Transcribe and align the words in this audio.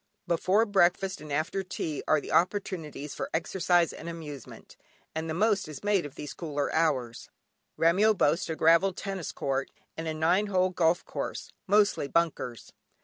Before 0.25 0.65
breakfast 0.65 1.21
and 1.21 1.31
after 1.31 1.61
tea 1.61 2.01
are 2.07 2.19
the 2.19 2.31
opportunities 2.31 3.13
for 3.13 3.29
exercise 3.35 3.93
and 3.93 4.09
amusement, 4.09 4.75
and 5.13 5.29
the 5.29 5.35
most 5.35 5.67
is 5.67 5.83
made 5.83 6.07
of 6.07 6.15
these 6.15 6.33
cooler 6.33 6.73
hours. 6.73 7.29
Remyo 7.77 8.15
boasts 8.17 8.49
a 8.49 8.55
gravel 8.55 8.93
tennis 8.93 9.31
court, 9.31 9.69
and 9.95 10.07
a 10.07 10.13
nine 10.15 10.47
hole 10.47 10.71
golf 10.71 11.05
course, 11.05 11.53
mostly 11.67 12.07
bunkers. 12.07 12.73